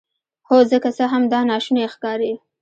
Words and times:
هو 0.47 0.57
زه 0.69 0.77
که 0.83 0.89
څه 0.97 1.03
هم 1.13 1.23
دا 1.31 1.39
ناشونی 1.49 1.85
ښکاري 1.93 2.33